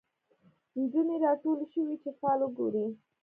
نجونې 0.77 1.15
راټولي 1.25 1.65
شوی 1.73 1.95
چي 2.03 2.09
فال 2.19 2.39
وګوري 2.41 2.85